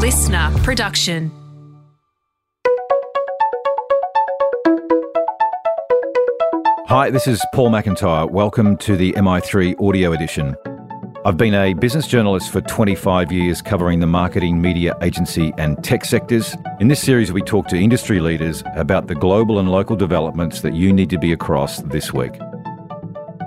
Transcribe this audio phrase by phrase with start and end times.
[0.00, 1.30] listener production.
[6.86, 8.30] Hi, this is Paul McIntyre.
[8.30, 10.56] Welcome to the MI3 audio edition.
[11.26, 16.06] I've been a business journalist for 25 years covering the marketing, media, agency, and tech
[16.06, 16.56] sectors.
[16.80, 20.72] In this series, we talk to industry leaders about the global and local developments that
[20.72, 22.38] you need to be across this week.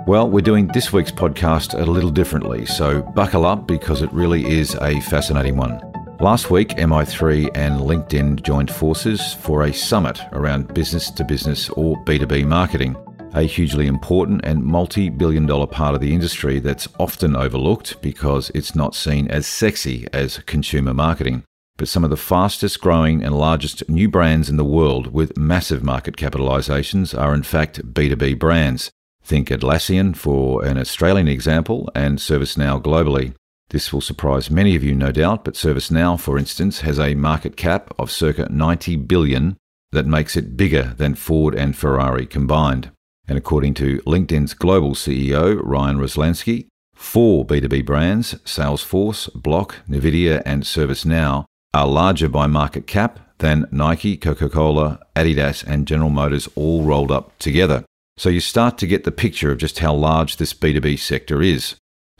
[0.06, 4.46] Well, we're doing this week's podcast a little differently, so buckle up because it really
[4.46, 5.93] is a fascinating one.
[6.24, 12.02] Last week, MI3 and LinkedIn joined forces for a summit around business to business or
[12.06, 12.96] B2B marketing
[13.34, 18.50] a hugely important and multi billion dollar part of the industry that's often overlooked because
[18.54, 21.44] it's not seen as sexy as consumer marketing.
[21.76, 25.82] But some of the fastest growing and largest new brands in the world with massive
[25.82, 28.90] market capitalizations are in fact B2B brands.
[29.22, 33.34] Think Atlassian for an Australian example and ServiceNow globally.
[33.70, 37.56] This will surprise many of you, no doubt, but ServiceNow, for instance, has a market
[37.56, 39.56] cap of circa 90 billion
[39.92, 42.90] that makes it bigger than Ford and Ferrari combined.
[43.26, 50.62] And according to LinkedIn's global CEO, Ryan Roslansky, four B2B brands, Salesforce, Block, NVIDIA, and
[50.62, 56.82] ServiceNow, are larger by market cap than Nike, Coca Cola, Adidas, and General Motors all
[56.82, 57.84] rolled up together.
[58.16, 61.74] So you start to get the picture of just how large this B2B sector is.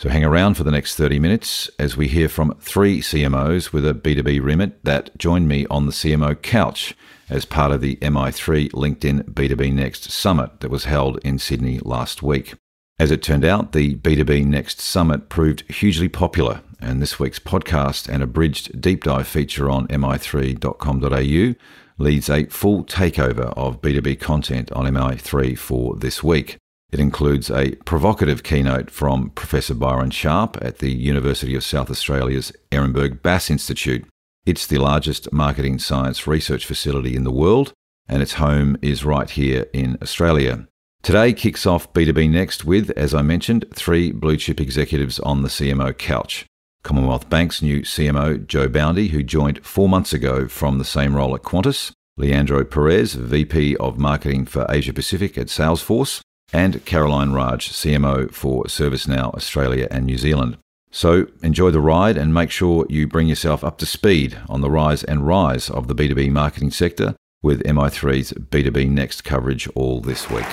[0.04, 3.88] So hang around for the next 30 minutes as we hear from three CMOs with
[3.88, 6.94] a B2B remit that joined me on the CMO couch
[7.30, 12.22] as part of the MI3 LinkedIn B2B Next Summit that was held in Sydney last
[12.22, 12.52] week.
[12.98, 18.06] As it turned out, the B2B Next Summit proved hugely popular, and this week's podcast
[18.06, 21.54] and abridged deep dive feature on mi3.com.au
[21.96, 26.58] leads a full takeover of B2B content on MI3 for this week.
[26.94, 32.52] It includes a provocative keynote from Professor Byron Sharp at the University of South Australia's
[32.70, 34.06] Ehrenberg Bass Institute,
[34.46, 37.72] it's the largest marketing science research facility in the world,
[38.06, 40.68] and its home is right here in Australia.
[41.02, 45.48] Today kicks off B2B Next with, as I mentioned, three blue chip executives on the
[45.48, 46.46] CMO couch.
[46.84, 51.34] Commonwealth Bank's new CMO, Jo Boundy, who joined four months ago from the same role
[51.34, 56.20] at Qantas, Leandro Perez, VP of Marketing for Asia Pacific at Salesforce,
[56.54, 60.56] and Caroline Raj, CMO for ServiceNow Australia and New Zealand.
[60.92, 64.70] So enjoy the ride and make sure you bring yourself up to speed on the
[64.70, 70.30] rise and rise of the B2B marketing sector with MI3's B2B Next coverage all this
[70.30, 70.46] week.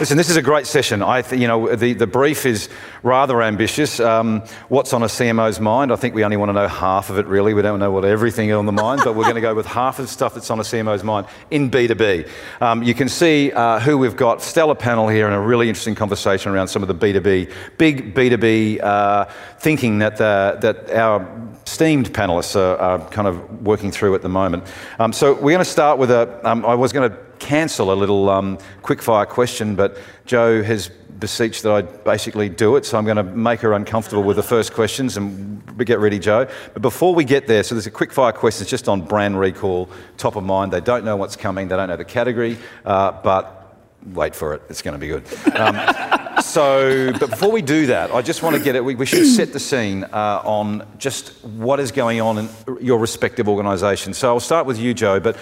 [0.00, 1.02] Listen, this is a great session.
[1.02, 2.70] I, th- you know, the, the brief is
[3.02, 4.00] rather ambitious.
[4.00, 5.92] Um, what's on a CMO's mind?
[5.92, 7.52] I think we only want to know half of it, really.
[7.52, 9.66] We don't know what everything is on the mind, but we're going to go with
[9.80, 12.26] half of the stuff that's on a CMO's mind in B2B.
[12.62, 14.40] Um, you can see uh, who we've got.
[14.40, 18.82] Stellar panel here and a really interesting conversation around some of the B2B, big B2B
[18.82, 19.26] uh,
[19.58, 21.28] thinking that, the, that our
[21.66, 24.64] esteemed panelists are, are, kind of working through at the moment.
[24.98, 26.40] Um, so we're going to start with a.
[26.42, 31.62] Um, I was going to cancel a little um, quickfire question, but Jo has beseeched
[31.64, 34.72] that I basically do it, so I'm going to make her uncomfortable with the first
[34.72, 36.46] questions and get ready, Jo.
[36.72, 39.88] But before we get there, so there's a quickfire question it's just on brand recall,
[40.16, 40.72] top of mind.
[40.72, 43.59] They don't know what's coming, they don't know the category, uh, but
[44.06, 45.24] wait for it, it's going to be good.
[45.56, 48.84] Um, so, but before we do that, I just want to get it.
[48.84, 52.48] We, we should set the scene uh, on just what is going on in
[52.80, 54.18] your respective organisations.
[54.18, 55.20] So, I'll start with you, Jo.
[55.20, 55.36] But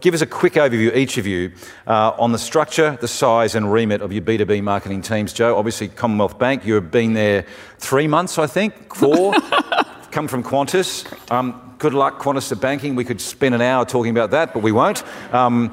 [0.00, 1.52] give us a quick overview, each of you,
[1.86, 5.32] uh, on the structure, the size, and remit of your B two B marketing teams.
[5.32, 6.66] Jo, obviously Commonwealth Bank.
[6.66, 7.46] You've been there
[7.78, 9.34] three months, I think, four.
[10.10, 11.06] Come from Qantas.
[11.32, 12.94] Um, good luck, Qantas to banking.
[12.94, 15.02] We could spend an hour talking about that, but we won't.
[15.32, 15.72] Um,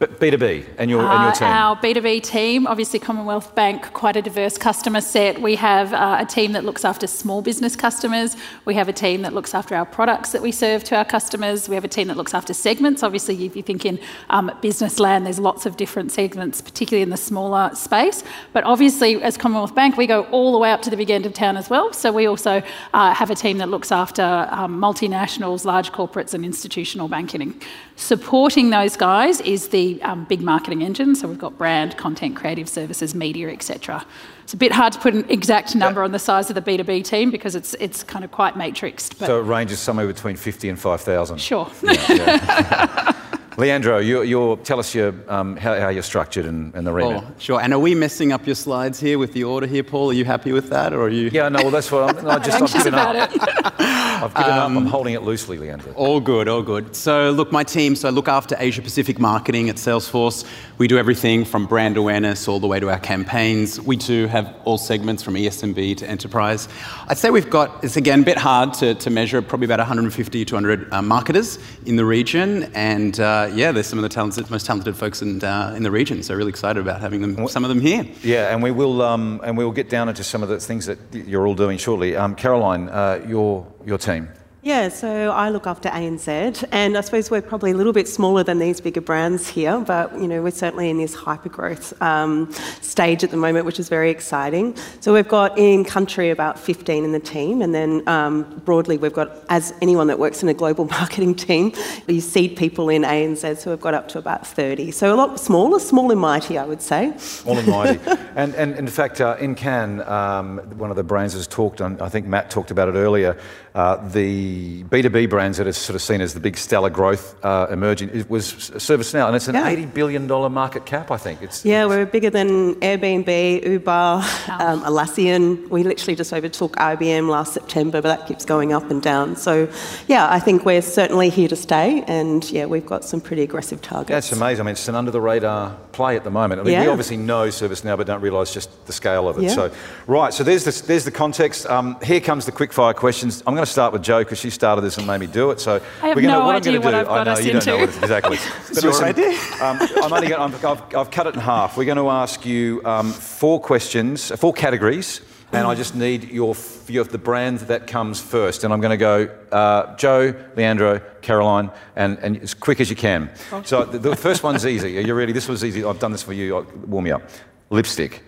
[0.00, 1.48] but B2B and your, uh, and your team?
[1.48, 5.42] Our B2B team, obviously Commonwealth Bank, quite a diverse customer set.
[5.42, 8.34] We have uh, a team that looks after small business customers.
[8.64, 11.68] We have a team that looks after our products that we serve to our customers.
[11.68, 13.02] We have a team that looks after segments.
[13.02, 14.00] Obviously, if you think in
[14.30, 18.24] um, business land, there's lots of different segments, particularly in the smaller space.
[18.54, 21.26] But obviously, as Commonwealth Bank, we go all the way up to the big end
[21.26, 21.92] of town as well.
[21.92, 22.62] So we also
[22.94, 27.60] uh, have a team that looks after um, multinationals, large corporates, and institutional banking.
[28.00, 31.14] Supporting those guys is the um, big marketing engine.
[31.14, 34.06] So we've got brand, content, creative services, media, etc.
[34.42, 37.04] It's a bit hard to put an exact number on the size of the B2B
[37.04, 39.18] team because it's it's kind of quite matrixed.
[39.18, 41.38] so it ranges somewhere between 50 and 5,000?
[41.38, 41.70] Sure.
[41.82, 43.12] Yeah, yeah.
[43.60, 47.22] Leandro, you, you're, tell us your, um, how, how, you're structured and, and the remit.
[47.22, 47.60] Oh, sure.
[47.60, 50.08] And are we messing up your slides here with the order here, Paul?
[50.08, 51.28] Are you happy with that, or are you?
[51.30, 51.60] Yeah, no.
[51.60, 52.26] Well, that's what I'm.
[52.26, 53.30] I just I've given up.
[53.30, 53.42] It.
[53.78, 54.82] I've given um, up.
[54.82, 55.92] I'm holding it loosely, Leandro.
[55.92, 56.96] All good, all good.
[56.96, 57.96] So, look, my team.
[57.96, 60.46] So, I look after Asia Pacific marketing at Salesforce.
[60.78, 63.78] We do everything from brand awareness all the way to our campaigns.
[63.78, 66.66] We do have all segments from ESMB to enterprise.
[67.08, 67.84] I'd say we've got.
[67.84, 69.42] It's again a bit hard to, to measure.
[69.42, 73.98] Probably about 150 to 200 uh, marketers in the region, and uh, yeah, there's some
[73.98, 76.22] of the talented, most talented folks in, uh, in the region.
[76.22, 78.06] So really excited about having them, some of them here.
[78.22, 80.86] Yeah, and we will um, and we will get down into some of the things
[80.86, 82.16] that you're all doing shortly.
[82.16, 84.28] Um, Caroline, uh, your your team.
[84.62, 88.44] Yeah, so I look after ANZ, and I suppose we're probably a little bit smaller
[88.44, 92.52] than these bigger brands here, but you know we're certainly in this hyper growth um,
[92.82, 94.76] stage at the moment, which is very exciting.
[95.00, 99.14] So we've got in country about 15 in the team, and then um, broadly we've
[99.14, 101.72] got, as anyone that works in a global marketing team,
[102.06, 104.90] you seed people in ANZ, so we've got up to about 30.
[104.90, 107.14] So a lot smaller, small and mighty, I would say.
[107.16, 107.98] Small and mighty,
[108.36, 111.98] and, and in fact, uh, in Cannes, um, one of the brands has talked, on,
[112.02, 113.38] I think Matt talked about it earlier.
[113.74, 117.68] Uh, the B2B brands that are sort of seen as the big stellar growth uh,
[117.70, 119.70] emerging it was ServiceNow, and it's an yeah.
[119.70, 121.40] $80 billion market cap, I think.
[121.40, 125.68] It's, yeah, we're bigger than Airbnb, Uber, um, Atlassian.
[125.68, 129.36] We literally just overtook IBM last September, but that keeps going up and down.
[129.36, 129.68] So,
[130.08, 133.80] yeah, I think we're certainly here to stay, and yeah, we've got some pretty aggressive
[133.82, 134.10] targets.
[134.10, 134.62] That's amazing.
[134.62, 136.60] I mean, it's an under the radar play at the moment.
[136.60, 136.82] I mean, yeah.
[136.82, 139.44] we obviously know ServiceNow, but don't realise just the scale of it.
[139.44, 139.54] Yeah.
[139.54, 139.72] So,
[140.06, 141.66] right, so there's the, there's the context.
[141.66, 143.42] Um, here comes the quickfire questions.
[143.46, 145.60] I'm going to start with Jo because she started this and made me do it.
[145.60, 147.10] So I have we're gonna, no what idea I'm going to do.
[147.10, 147.66] I know you into.
[147.66, 148.38] don't know what exactly.
[148.70, 149.30] it's your idea.
[149.60, 151.76] Um, I'm only gonna, i have I've cut it in half.
[151.76, 155.20] We're going to ask you um, four questions, four categories,
[155.52, 156.56] and I just need your,
[156.88, 158.64] your the brand that comes first.
[158.64, 162.96] And I'm going to go uh, Jo, Leandro, Caroline, and, and as quick as you
[162.96, 163.30] can.
[163.52, 163.66] Okay.
[163.66, 164.96] So the, the, first one's easy.
[164.96, 165.32] Are you ready?
[165.32, 165.84] This was easy.
[165.84, 166.66] I've done this for you.
[166.86, 167.22] Warm me up.
[167.68, 168.22] Lipstick.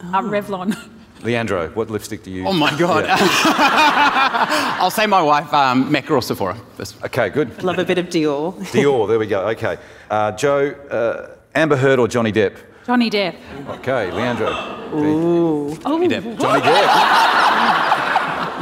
[0.00, 0.90] Uh, Revlon.
[1.26, 2.46] Leandro, what lipstick do you use?
[2.48, 3.04] Oh my God.
[3.04, 3.16] Yeah.
[4.80, 6.56] I'll say my wife, um, Mecca or Sephora.
[7.04, 7.64] Okay, good.
[7.64, 8.54] Love a bit of Dior.
[8.70, 9.48] Dior, there we go.
[9.48, 9.76] Okay.
[10.08, 12.56] Uh, Jo, uh, Amber Heard or Johnny Depp?
[12.86, 13.34] Johnny Depp.
[13.78, 14.50] Okay, Leandro.
[14.94, 15.76] Ooh.
[15.78, 16.38] Johnny Depp.
[16.38, 16.86] Johnny Depp.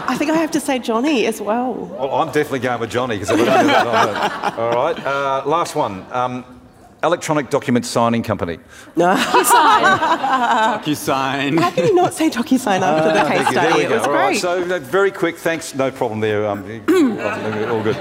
[0.06, 1.74] I think I have to say Johnny as well.
[1.74, 4.58] Well, I'm definitely going with Johnny because I don't know that.
[4.58, 4.98] All right.
[5.06, 6.06] Uh, last one.
[6.12, 6.53] Um,
[7.04, 8.58] electronic document signing company.
[8.96, 9.14] No.
[9.14, 9.98] DocuSign.
[10.82, 11.60] DocuSign.
[11.60, 13.82] How can you not say DocuSign after the case study?
[13.82, 14.18] It was All great.
[14.18, 15.36] Right, so uh, very quick.
[15.36, 15.74] Thanks.
[15.74, 16.46] No problem there.
[16.46, 16.62] Um,
[17.70, 17.96] all good.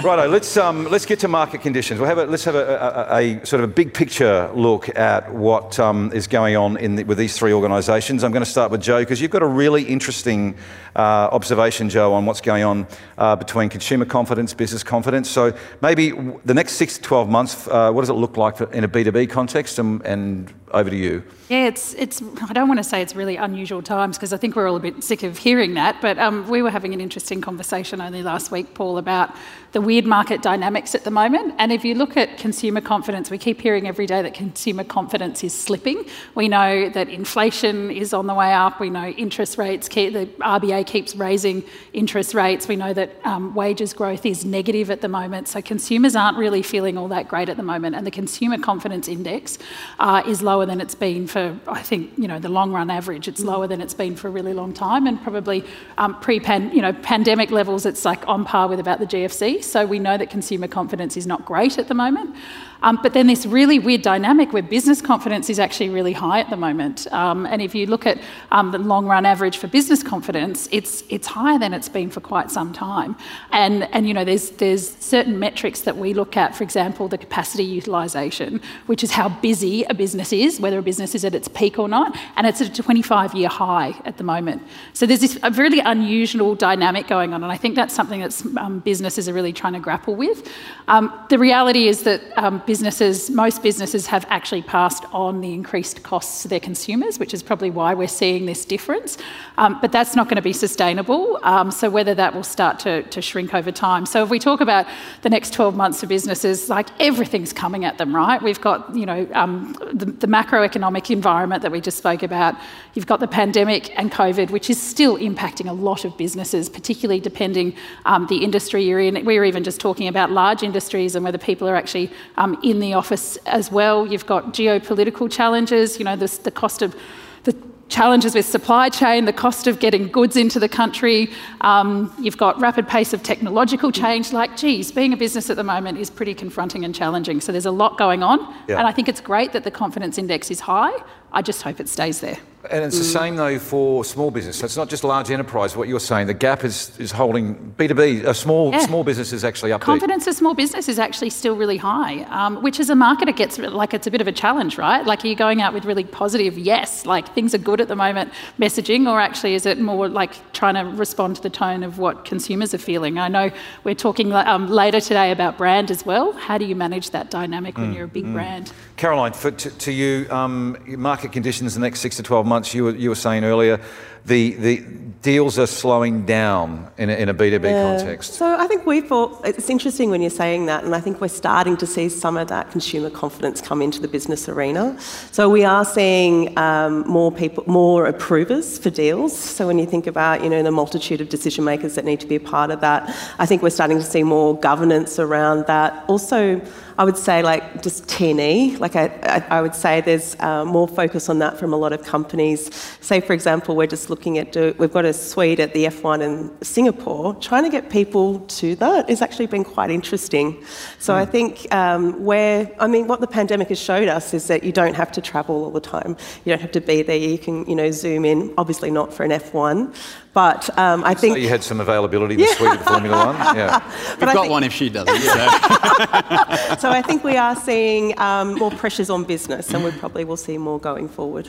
[0.00, 1.98] Righto, let's um, let's get to market conditions.
[1.98, 5.34] We'll have a, let's have a, a, a, sort of a big picture look at
[5.34, 8.22] what um, is going on the, with these three organisations.
[8.22, 10.54] I'm going to start with Jo because you've got a really interesting
[10.94, 12.86] uh, observation, Jo, on what's going on
[13.18, 15.28] uh, between consumer confidence, business confidence.
[15.28, 15.52] So
[15.82, 16.12] maybe
[16.44, 18.88] the next six to 12 months, uh, what does it look like for, in a
[18.88, 21.24] B2B context, and, and over to you.
[21.48, 22.22] Yeah, it's it's.
[22.46, 24.80] I don't want to say it's really unusual times because I think we're all a
[24.80, 26.02] bit sick of hearing that.
[26.02, 29.34] But um, we were having an interesting conversation only last week, Paul, about
[29.72, 31.54] the weird market dynamics at the moment.
[31.58, 35.44] And if you look at consumer confidence, we keep hearing every day that consumer confidence
[35.44, 36.04] is slipping.
[36.34, 38.80] We know that inflation is on the way up.
[38.80, 39.88] We know interest rates.
[39.88, 42.66] Keep, the RBA keeps raising interest rates.
[42.66, 45.48] We know that um, wages growth is negative at the moment.
[45.48, 47.94] So consumers aren't really feeling all that great at the moment.
[47.94, 49.58] And the consumer confidence index
[49.98, 53.28] uh, is lower than it's been for, I think, you know, the long run average.
[53.28, 55.64] It's lower than it's been for a really long time, and probably
[55.96, 59.62] um, pre-pan, you know, pandemic levels, it's like on par with about the GFC.
[59.62, 62.34] So we know that consumer confidence is not great at the moment.
[62.82, 66.50] Um, but then this really weird dynamic where business confidence is actually really high at
[66.50, 67.10] the moment.
[67.12, 68.18] Um, and if you look at
[68.52, 72.20] um, the long run average for business confidence, it's it's higher than it's been for
[72.20, 73.16] quite some time.
[73.50, 77.18] And and you know there's there's certain metrics that we look at, for example, the
[77.18, 81.48] capacity utilisation, which is how busy a business is, whether a business is at its
[81.48, 84.62] peak or not, and it's at a 25 year high at the moment.
[84.92, 88.80] So there's this really unusual dynamic going on, and I think that's something that um,
[88.80, 90.48] businesses are really trying to grapple with.
[90.86, 96.02] Um, the reality is that um, businesses, most businesses have actually passed on the increased
[96.02, 99.16] costs to their consumers, which is probably why we're seeing this difference.
[99.56, 101.40] Um, but that's not going to be sustainable.
[101.44, 104.04] Um, so whether that will start to, to shrink over time.
[104.04, 104.84] So if we talk about
[105.22, 108.40] the next 12 months for businesses, like everything's coming at them, right?
[108.42, 112.54] We've got, you know, um, the, the macroeconomic environment that we just spoke about.
[112.92, 117.18] You've got the pandemic and COVID, which is still impacting a lot of businesses, particularly
[117.18, 119.24] depending um, the industry you're in.
[119.24, 122.80] We were even just talking about large industries and whether people are actually um, in
[122.80, 124.06] the office as well.
[124.06, 126.96] You've got geopolitical challenges, you know, the cost of
[127.44, 127.56] the
[127.88, 131.30] challenges with supply chain, the cost of getting goods into the country.
[131.62, 134.32] Um, you've got rapid pace of technological change.
[134.32, 137.40] Like, geez, being a business at the moment is pretty confronting and challenging.
[137.40, 138.78] So there's a lot going on, yeah.
[138.78, 140.92] and I think it's great that the confidence index is high.
[141.32, 142.38] I just hope it stays there.
[142.70, 144.58] And it's the same though for small business.
[144.58, 145.76] So it's not just large enterprise.
[145.76, 148.22] What you're saying, the gap is, is holding B two B.
[148.24, 148.80] A small yeah.
[148.80, 149.80] small business is actually up.
[149.80, 153.58] Confidence of small business is actually still really high, um, which as a marketer gets
[153.58, 155.04] like it's a bit of a challenge, right?
[155.04, 157.96] Like are you going out with really positive yes, like things are good at the
[157.96, 161.98] moment messaging, or actually is it more like trying to respond to the tone of
[161.98, 163.18] what consumers are feeling?
[163.18, 163.50] I know
[163.84, 166.32] we're talking um, later today about brand as well.
[166.32, 168.32] How do you manage that dynamic mm, when you're a big mm.
[168.32, 168.72] brand?
[168.96, 172.84] Caroline, for, to, to you, um, market conditions the next six to 12 months, you
[172.84, 173.80] were, you were saying earlier,
[174.26, 174.84] the, the
[175.22, 177.96] deals are slowing down in a, in a B2B yeah.
[177.96, 178.34] context.
[178.34, 181.28] So I think we thought, it's interesting when you're saying that, and I think we're
[181.28, 184.98] starting to see some of that consumer confidence come into the business arena.
[185.32, 189.36] So we are seeing um, more people, more approvers for deals.
[189.36, 192.26] So when you think about, you know, the multitude of decision makers that need to
[192.26, 196.04] be a part of that, I think we're starting to see more governance around that.
[196.08, 196.60] Also,
[196.98, 200.88] I would say like just T&E, like I, I, I would say there's uh, more
[200.88, 202.74] focus on that from a lot of companies.
[203.00, 206.22] Say, for example, we're just looking at, do, we've got a suite at the F1
[206.22, 207.34] in Singapore.
[207.36, 210.62] Trying to get people to that has actually been quite interesting.
[210.98, 211.16] So mm.
[211.16, 214.72] I think um, where, I mean, what the pandemic has showed us is that you
[214.72, 216.16] don't have to travel all the time.
[216.44, 217.16] You don't have to be there.
[217.16, 219.94] You can, you know, zoom in, obviously not for an F1,
[220.38, 222.70] but um, I think so you had some availability this yeah.
[222.70, 223.56] week at Formula One.
[223.56, 224.50] Yeah, we've got think...
[224.50, 225.24] one if she doesn't.
[225.24, 226.76] Yeah.
[226.82, 230.36] so I think we are seeing um, more pressures on business, and we probably will
[230.36, 231.48] see more going forward.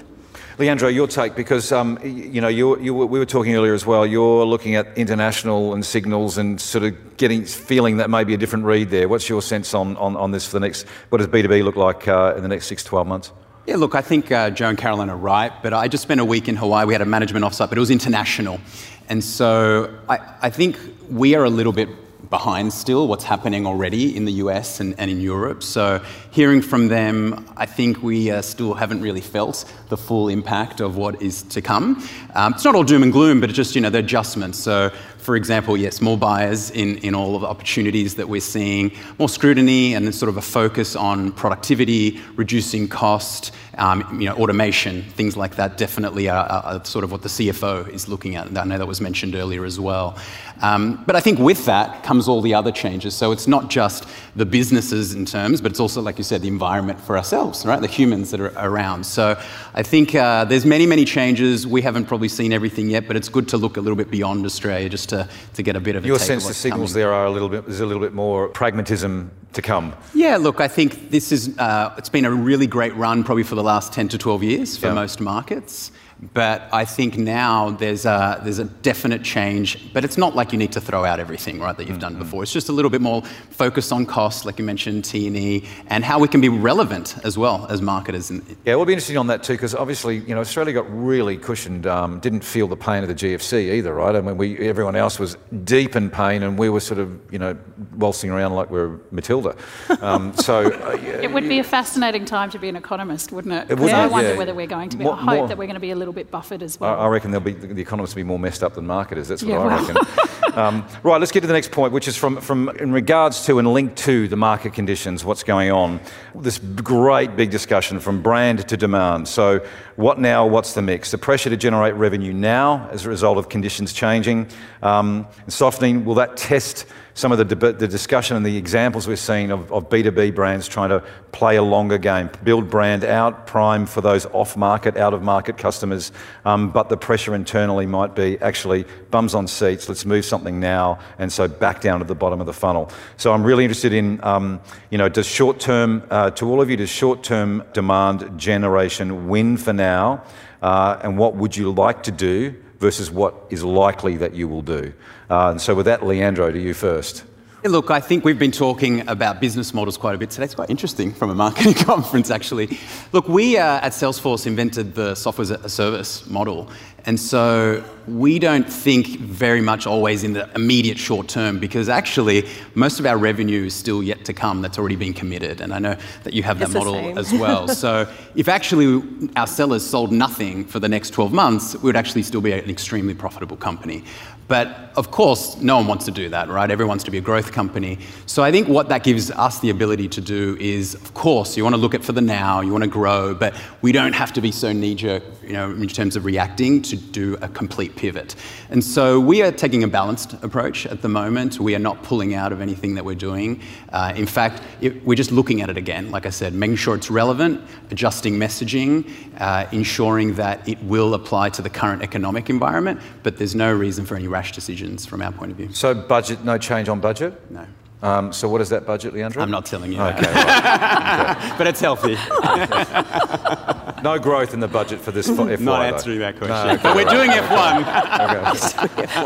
[0.59, 4.05] Leandro, your take, because um, you know you, you, we were talking earlier as well.
[4.05, 8.37] You're looking at international and signals and sort of getting feeling that may be a
[8.37, 9.07] different read there.
[9.07, 10.85] What's your sense on, on, on this for the next?
[11.07, 13.31] What does B2B look like uh, in the next six to twelve months?
[13.67, 16.25] Yeah, look, I think uh, Jo and Caroline are right, but I just spent a
[16.25, 16.85] week in Hawaii.
[16.85, 18.59] We had a management offsite, but it was international.
[19.07, 20.77] And so I, I think
[21.09, 21.87] we are a little bit
[22.29, 25.63] behind still what's happening already in the US and, and in Europe.
[25.63, 30.79] So, hearing from them, I think we uh, still haven't really felt the full impact
[30.79, 32.03] of what is to come.
[32.35, 34.59] Um, it's not all doom and gloom, but it's just, you know, the adjustments.
[34.59, 38.91] So, for example, yes, more buyers in, in all of the opportunities that we're seeing,
[39.17, 45.03] more scrutiny, and sort of a focus on productivity, reducing cost, um, you know, automation,
[45.03, 48.57] things like that definitely are, are, sort of what the CFO is looking at.
[48.57, 50.17] I know that was mentioned earlier as well.
[50.61, 53.15] Um, but I think with that comes all the other changes.
[53.15, 56.47] So it's not just the businesses in terms, but it's also, like you said, the
[56.47, 57.79] environment for ourselves, right?
[57.79, 59.05] The humans that are around.
[59.05, 59.39] So
[59.73, 61.65] I think uh, there's many, many changes.
[61.65, 64.45] We haven't probably seen everything yet, but it's good to look a little bit beyond
[64.45, 67.01] Australia just to, to get a bit of a Your sense the signals coming.
[67.03, 69.93] there are a little bit, there's a little bit more pragmatism to come.
[70.13, 73.55] Yeah, look, I think this is, uh, it's been a really great run probably for
[73.55, 74.93] the last 10 to 12 years for yeah.
[74.93, 75.91] most markets.
[76.33, 80.59] But I think now there's a, there's a definite change, but it's not like you
[80.59, 82.15] need to throw out everything, right, that you've mm-hmm.
[82.15, 82.43] done before.
[82.43, 86.19] It's just a little bit more focused on cost, like you mentioned, T&E, and how
[86.19, 88.31] we can be relevant as well as marketers.
[88.65, 91.87] Yeah, we'll be interesting on that too, because obviously, you know, Australia got really cushioned,
[91.87, 94.15] um, didn't feel the pain of the GFC either, right?
[94.15, 97.39] I mean, we, everyone else was deep in pain, and we were sort of, you
[97.39, 97.57] know,
[97.95, 99.55] waltzing around like we are Matilda.
[100.01, 100.65] Um, so...
[100.65, 103.71] Uh, it would be a fascinating time to be an economist, wouldn't it?
[103.71, 104.37] it would, I wonder yeah.
[104.37, 105.95] whether we're going to be, more, I hope more, that we're going to be a
[105.95, 106.99] little little bit buffered as well.
[106.99, 109.27] I, I reckon there'll be the economists will be more messed up than marketers.
[109.27, 109.85] That's what yeah, I well.
[109.85, 110.53] reckon.
[110.55, 113.59] um, right, let's get to the next point, which is from, from in regards to
[113.59, 115.99] and linked to the market conditions, what's going on.
[116.33, 119.27] This great big discussion from brand to demand.
[119.27, 120.47] So, what now?
[120.47, 121.11] What's the mix?
[121.11, 124.47] The pressure to generate revenue now as a result of conditions changing,
[124.81, 126.05] um, softening.
[126.05, 126.87] Will that test?
[127.19, 130.87] Some of the, the discussion and the examples we're seeing of, of, B2B brands trying
[130.87, 135.21] to play a longer game, build brand out, prime for those off market, out of
[135.21, 136.13] market customers.
[136.45, 140.99] Um, but the pressure internally might be actually bums on seats, let's move something now,
[141.17, 142.89] and so back down to the bottom of the funnel.
[143.17, 146.69] So I'm really interested in, um, you know, does short term, uh, to all of
[146.69, 150.23] you, does short term demand generation win for now?
[150.61, 154.61] Uh, and what would you like to do versus what is likely that you will
[154.61, 154.93] do?
[155.29, 157.23] Uh, and so, with that, Leandro, to you first.
[157.65, 160.45] Look, I think we've been talking about business models quite a bit today.
[160.45, 162.79] It's quite interesting from a marketing conference, actually.
[163.11, 166.69] Look, we uh, at Salesforce invented the software as a service model.
[167.05, 172.47] And so we don't think very much always in the immediate short term because actually
[172.75, 175.59] most of our revenue is still yet to come that's already been committed.
[175.59, 177.67] And I know that you have that It's model as well.
[177.83, 179.03] so if actually
[179.35, 182.69] our sellers sold nothing for the next 12 months, we would actually still be an
[182.69, 184.05] extremely profitable company.
[184.47, 186.69] But of course, no one wants to do that, right?
[186.69, 187.99] Everyone wants to be a growth company.
[188.25, 191.63] So I think what that gives us the ability to do is, of course, you
[191.63, 194.33] want to look at for the now, you want to grow, but we don't have
[194.33, 198.35] to be so knee-jerk, you know, in terms of reacting to do a complete pivot.
[198.69, 201.61] And so we are taking a balanced approach at the moment.
[201.61, 203.61] We are not pulling out of anything that we're doing.
[203.93, 206.93] Uh, in fact, it, we're just looking at it again, like I said, making sure
[206.95, 212.99] it's relevant, adjusting messaging, uh, ensuring that it will apply to the current economic environment,
[213.23, 215.69] but there's no reason for any rash decisions from our point of view.
[215.73, 217.33] So budget, no change on budget.
[217.51, 217.65] No.
[218.01, 219.41] Um, so what is that budget, Leandro?
[219.43, 221.53] I'm not telling you Okay, that, right.
[221.57, 222.13] but it's healthy.
[224.03, 225.59] no growth in the budget for this F- F1.
[225.59, 225.95] not though.
[225.95, 226.69] answering that No, question.
[226.69, 227.13] okay, but we're right.
[227.13, 227.81] doing F1.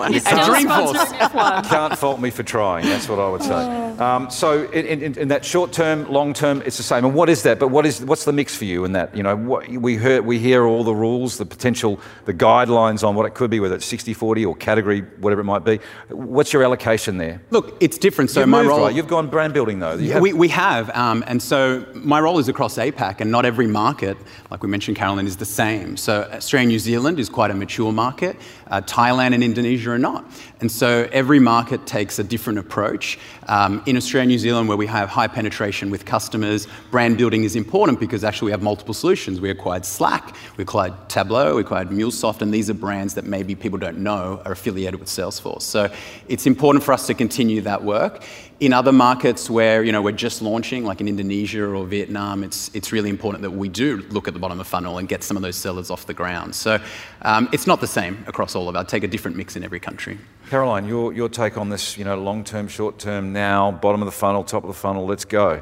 [0.07, 0.11] Okay.
[0.11, 0.93] You're still Dreamforce.
[0.95, 1.65] sponsoring F1.
[1.69, 2.85] Can't fault me for trying.
[2.87, 3.92] That's what I would say.
[3.99, 7.05] Um, so, in, in, in that short term, long term, it's the same.
[7.05, 7.59] And what is that?
[7.59, 9.15] But what is what's the mix for you in that?
[9.15, 13.15] You know, what, we hear we hear all the rules, the potential, the guidelines on
[13.15, 15.79] what it could be, whether it's 60-40 or category, whatever it might be.
[16.09, 17.41] What's your allocation there?
[17.51, 18.29] Look, it's different.
[18.31, 18.79] So You've my moved, role.
[18.85, 18.95] right?
[18.95, 19.93] You've gone brand building though.
[19.95, 20.89] You Yeah, have- we, we have.
[20.95, 24.17] Um, and so my role is across APAC, and not every market,
[24.49, 25.97] like we mentioned, Caroline, is the same.
[25.97, 28.37] So Australia and New Zealand is quite a mature market.
[28.67, 30.25] Uh, Thailand and Indonesia are not.
[30.63, 33.19] And so every market takes a different approach.
[33.49, 37.43] Um, in Australia and New Zealand, where we have high penetration with customers, brand building
[37.43, 39.41] is important because actually we have multiple solutions.
[39.41, 43.55] We acquired Slack, we acquired Tableau, we acquired MuleSoft, and these are brands that maybe
[43.55, 45.63] people don't know are affiliated with Salesforce.
[45.63, 45.93] So
[46.29, 48.23] it's important for us to continue that work.
[48.63, 52.71] In other markets where you know we're just launching, like in Indonesia or Vietnam, it's
[52.73, 55.35] it's really important that we do look at the bottom of funnel and get some
[55.35, 56.55] of those sellers off the ground.
[56.55, 56.79] So
[57.23, 58.85] um, it's not the same across all of our.
[58.85, 60.17] Take a different mix in every country.
[60.49, 64.05] Caroline, your, your take on this, you know, long term, short term, now, bottom of
[64.05, 65.61] the funnel, top of the funnel, let's go.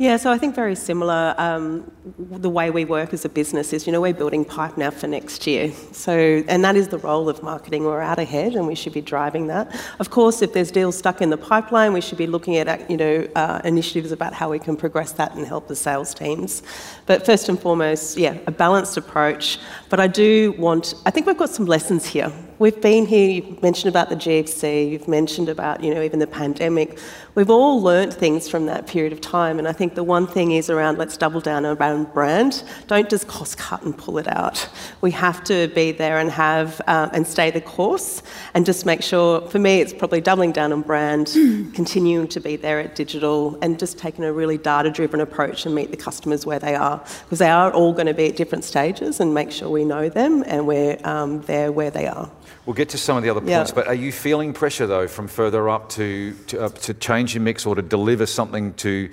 [0.00, 1.34] Yeah, so I think very similar.
[1.38, 4.92] Um, the way we work as a business is, you know, we're building pipe now
[4.92, 5.72] for next year.
[5.90, 7.82] So, and that is the role of marketing.
[7.82, 9.74] We're out ahead, and we should be driving that.
[9.98, 12.96] Of course, if there's deals stuck in the pipeline, we should be looking at, you
[12.96, 16.62] know, uh, initiatives about how we can progress that and help the sales teams.
[17.06, 19.58] But first and foremost, yeah, a balanced approach.
[19.88, 20.94] But I do want.
[21.06, 22.32] I think we've got some lessons here.
[22.60, 23.30] We've been here.
[23.30, 24.90] You've mentioned about the GFC.
[24.90, 26.98] You've mentioned about, you know, even the pandemic.
[27.38, 30.50] We've all learnt things from that period of time, and I think the one thing
[30.50, 32.64] is around let's double down around brand.
[32.88, 34.68] Don't just cost cut and pull it out.
[35.02, 39.04] We have to be there and have um, and stay the course, and just make
[39.04, 39.42] sure.
[39.50, 41.28] For me, it's probably doubling down on brand,
[41.74, 45.92] continuing to be there at digital, and just taking a really data-driven approach and meet
[45.92, 49.20] the customers where they are, because they are all going to be at different stages,
[49.20, 52.28] and make sure we know them and we're um, there where they are.
[52.68, 53.60] We'll get to some of the other Yeah.
[53.60, 57.34] points, but are you feeling pressure though from further up to to, uh, to change
[57.34, 59.08] your mix or to deliver something to?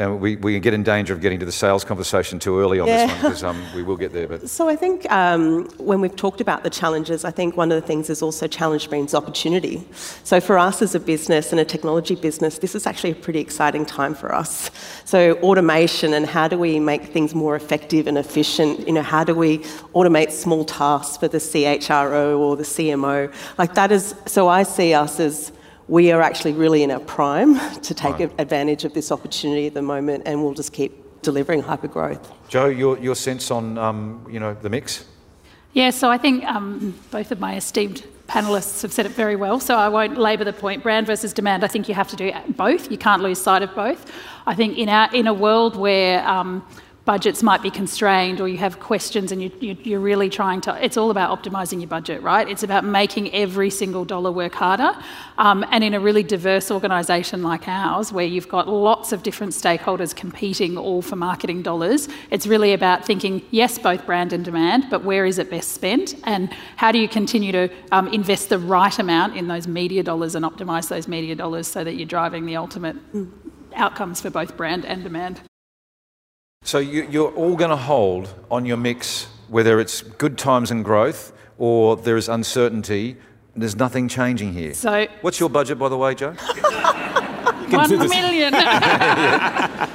[0.00, 2.86] Uh, we, we get in danger of getting to the sales conversation too early on
[2.86, 4.28] this one because um, we will get there.
[4.28, 7.80] But So I think um, when we've talked about the challenges, I think one of
[7.80, 9.84] the things is also challenge brings opportunity.
[10.22, 13.40] So for us as a business and a technology business, this is actually a pretty
[13.40, 14.70] exciting time for us.
[15.04, 18.86] So automation and how do we make things more effective and efficient?
[18.86, 19.58] You know, how do we
[19.92, 22.99] automate small tasks for the CHRO or the CMO?
[23.58, 24.14] Like that is.
[24.26, 25.52] So I see us as
[25.88, 28.32] we are actually really in our prime to take Right.
[28.38, 32.32] advantage of this opportunity at the moment, and we'll just keep delivering hyper growth.
[32.48, 35.04] Jo, your, your sense on um, you know the mix?
[35.72, 39.60] Yeah, so I think um, both of my esteemed panelists have said it very well,
[39.60, 40.82] so I won't labour the point.
[40.82, 42.90] Brand versus demand, I think you have to do both.
[42.90, 44.10] You can't lose sight of both.
[44.46, 46.64] I think in, our, in a world where um,
[47.10, 50.72] budgets might be constrained or you have questions and you, you, you're really trying to,
[50.84, 52.48] it's all about optimising your budget, right?
[52.48, 54.92] It's about making every single dollar work harder.
[55.36, 59.54] Um, and in a really diverse organisation like ours, where you've got lots of different
[59.54, 64.86] stakeholders competing all for marketing dollars, it's really about thinking, yes, both brand and demand,
[64.88, 66.14] but where is it best spent?
[66.22, 70.36] And how do you continue to um, invest the right amount in those media dollars
[70.36, 72.94] and optimise those media dollars so that you're driving the ultimate
[73.74, 75.40] outcomes for both brand and demand?
[76.62, 80.84] So you, you're all going to hold on your mix, whether it's good times and
[80.84, 83.16] growth or there is uncertainty.
[83.56, 84.74] There's nothing changing here.
[84.74, 86.32] So, What's your budget, by the way, Jo?
[87.70, 88.52] one million.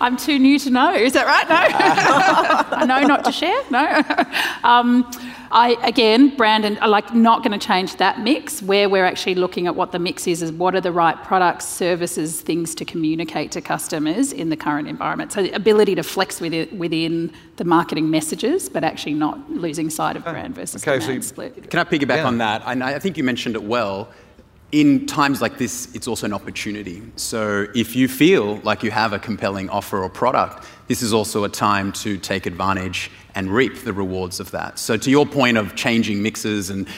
[0.00, 0.94] I'm too new to know.
[0.94, 1.48] Is that right?
[1.48, 2.76] No.
[2.76, 3.62] I know not to share.
[3.70, 4.02] No.
[4.64, 5.10] Um,
[5.52, 8.62] I again, Brandon, I like not going to change that mix.
[8.62, 11.66] Where we're actually looking at what the mix is, is what are the right products,
[11.66, 15.32] services, things to communicate to customers in the current environment.
[15.32, 19.90] So the ability to flex with it within the marketing messages, but actually not losing
[19.90, 21.70] sight of brand versus okay, demand so split.
[21.70, 22.26] Can I piggyback yeah.
[22.26, 22.62] on that?
[22.64, 24.08] And I think you mentioned it well
[24.72, 27.02] in times like this, it's also an opportunity.
[27.16, 31.44] So if you feel like you have a compelling offer or product, this is also
[31.44, 34.78] a time to take advantage and reap the rewards of that.
[34.78, 36.88] So to your point of changing mixes and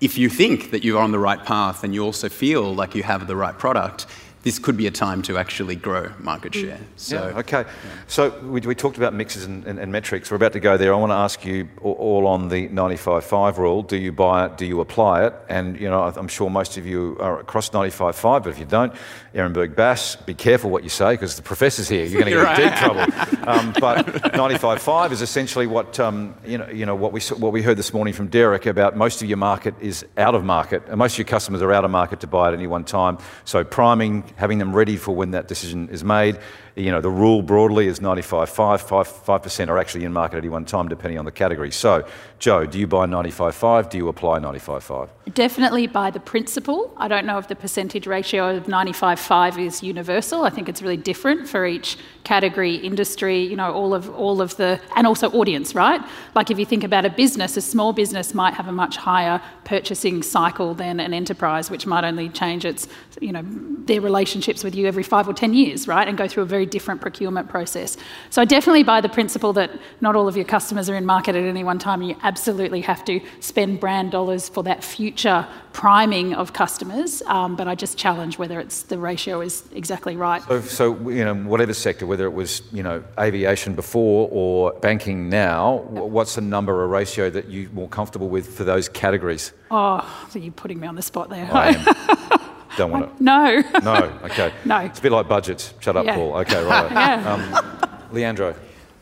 [0.00, 2.94] if you think that you are on the right path and you also feel like
[2.94, 4.06] you have the right product,
[4.42, 6.80] this could be a time to actually grow market share.
[6.96, 7.60] So, yeah, okay.
[7.60, 7.90] Yeah.
[8.08, 10.30] So we, we, talked about mixes and, and, and, metrics.
[10.30, 10.92] We're about to go there.
[10.92, 13.82] I want to ask you all on the 95.5 rule.
[13.82, 14.58] Do you buy it?
[14.58, 15.34] Do you apply it?
[15.48, 18.92] And you know, I'm sure most of you are across 95.5, but if you don't,
[19.34, 22.04] Ehrenberg Bass, be careful what you say because the professor's here.
[22.04, 23.48] You're going to get in deep trouble.
[23.48, 26.68] Um, but 95.5 is essentially what um, you know.
[26.68, 29.38] You know what we what we heard this morning from Derek about most of your
[29.38, 32.26] market is out of market, and most of your customers are out of market to
[32.26, 33.18] buy at any one time.
[33.44, 36.38] So priming having them ready for when that decision is made.
[36.74, 40.64] You know, the rule broadly is 95.5, 5% are actually in market at any one
[40.64, 41.70] time, depending on the category.
[41.70, 42.08] So,
[42.38, 43.90] Jo, do you buy 95.5?
[43.90, 45.10] Do you apply 95.5?
[45.34, 46.92] Definitely by the principle.
[46.96, 50.44] I don't know if the percentage ratio of 95.5 is universal.
[50.44, 54.56] I think it's really different for each category, industry, you know, all of all of
[54.56, 56.00] the and also audience, right?
[56.34, 59.40] Like if you think about a business, a small business might have a much higher
[59.64, 62.88] purchasing cycle than an enterprise, which might only change its,
[63.20, 63.44] you know,
[63.84, 66.08] their relationships with you every five or ten years, right?
[66.08, 67.96] And go through a very different procurement process.
[68.30, 69.70] So I definitely buy the principle that
[70.00, 72.02] not all of your customers are in market at any one time.
[72.02, 77.22] You absolutely have to spend brand dollars for that future priming of customers.
[77.26, 80.42] Um, but I just challenge whether it's the ratio is exactly right.
[80.42, 85.28] So, so you know, whatever sector whether it was you know aviation before or banking
[85.28, 89.52] now, what's the number or ratio that you're more comfortable with for those categories?
[89.70, 91.48] Oh, so you're putting me on the spot there.
[92.78, 92.90] I am.
[92.90, 93.20] Don't want it.
[93.20, 93.60] No.
[93.82, 94.18] no.
[94.24, 94.52] Okay.
[94.64, 94.78] No.
[94.78, 95.74] It's a bit like budgets.
[95.80, 96.14] Shut up, yeah.
[96.14, 96.36] Paul.
[96.38, 96.90] Okay, right.
[96.92, 97.32] yeah.
[97.32, 98.54] Um, Leandro.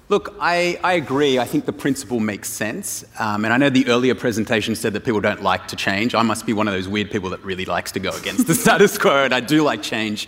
[0.09, 1.39] Look, I, I, agree.
[1.39, 3.05] I think the principle makes sense.
[3.21, 6.17] Um, and I know the earlier presentation said that people don't like to change.
[6.17, 8.55] I must be one of those weird people that really likes to go against the
[8.57, 10.27] status quo, and I do like change.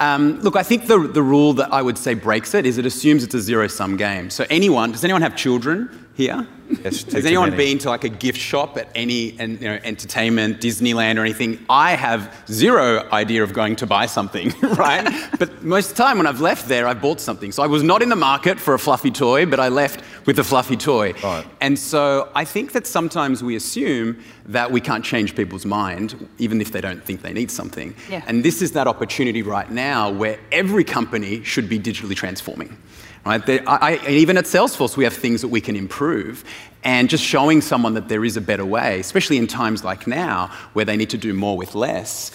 [0.00, 2.86] Um, look, I think the, the rule that I would say breaks it is it
[2.86, 4.30] assumes it's a zero sum game.
[4.30, 6.46] So, anyone, does anyone have children here?
[6.84, 11.16] Yes, Has anyone been to like a gift shop at any you know, entertainment, Disneyland
[11.16, 11.64] or anything?
[11.68, 15.12] I have zero idea of going to buy something, right?
[15.38, 17.50] but most of the time when I've left there, I've bought something.
[17.50, 20.38] So I was not in the market for a fluffy toy, but I left with
[20.38, 21.12] a fluffy toy.
[21.24, 21.46] Right.
[21.60, 26.60] And so I think that sometimes we assume that we can't change people's mind, even
[26.60, 27.94] if they don't think they need something.
[28.08, 28.22] Yeah.
[28.26, 32.76] And this is that opportunity right now where every company should be digitally transforming.
[33.24, 33.44] Right?
[33.44, 36.44] There, I, even at Salesforce, we have things that we can improve.
[36.82, 40.46] And just showing someone that there is a better way, especially in times like now
[40.72, 42.30] where they need to do more with less,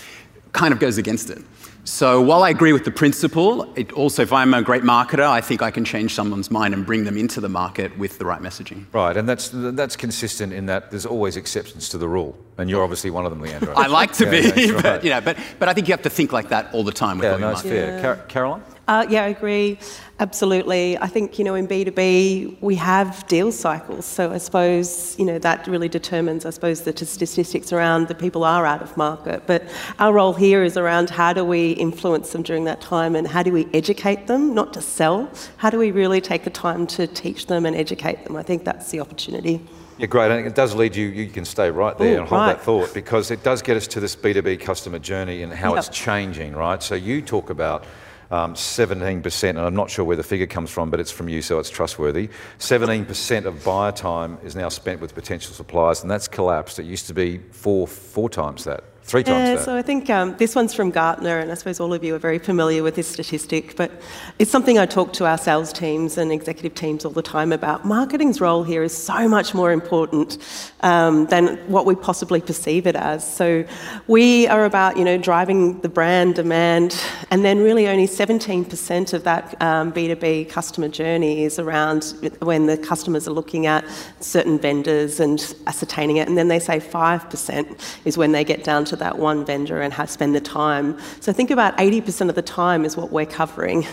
[0.51, 1.43] kind of goes against it.
[1.85, 5.39] So while I agree with the principle, it also, if I'm a great marketer, I
[5.39, 8.41] think I can change someone's mind and bring them into the market with the right
[8.41, 8.85] messaging.
[8.91, 12.83] Right, and that's that's consistent in that there's always exceptions to the rule, and you're
[12.83, 13.75] obviously one of them, Leandro.
[13.75, 14.81] I like to yeah, be, right.
[14.81, 16.91] but you know, but but I think you have to think like that all the
[16.91, 17.71] time with yeah, all no, your marketing.
[17.71, 18.01] fair.
[18.01, 18.63] Car- Caroline.
[18.87, 19.79] Uh, yeah, I agree.
[20.19, 20.97] Absolutely.
[20.99, 24.05] I think, you know, in B2B, we have deal cycles.
[24.05, 28.43] So I suppose, you know, that really determines, I suppose, the statistics around the people
[28.43, 29.43] are out of market.
[29.47, 29.63] But
[29.97, 33.41] our role here is around how do we influence them during that time and how
[33.41, 35.29] do we educate them, not to sell?
[35.57, 38.35] How do we really take the time to teach them and educate them?
[38.35, 39.59] I think that's the opportunity.
[39.97, 40.29] Yeah, great.
[40.29, 42.53] And it does lead you, you can stay right there Ooh, and hold right.
[42.53, 45.79] that thought because it does get us to this B2B customer journey and how yep.
[45.79, 46.83] it's changing, right?
[46.83, 47.85] So you talk about
[48.31, 51.41] um, 17%, and I'm not sure where the figure comes from, but it's from you,
[51.41, 52.29] so it's trustworthy.
[52.59, 56.79] 17% of buyer time is now spent with potential suppliers, and that's collapsed.
[56.79, 58.83] It used to be four, four times that.
[59.05, 59.65] Three times yeah, that.
[59.65, 62.19] So I think um, this one's from Gartner, and I suppose all of you are
[62.19, 63.91] very familiar with this statistic, but
[64.39, 67.85] it's something I talk to our sales teams and executive teams all the time about.
[67.85, 70.39] Marketing's role here is so much more important
[70.81, 73.31] um, than what we possibly perceive it as.
[73.31, 73.63] So
[74.07, 79.23] we are about, you know, driving the brand demand, and then really only 17% of
[79.23, 83.85] that um, B2B customer journey is around when the customers are looking at
[84.19, 88.83] certain vendors and ascertaining it, and then they say 5% is when they get down
[88.85, 90.97] to to that one vendor and have, spend the time.
[91.19, 93.85] So think about 80% of the time is what we're covering.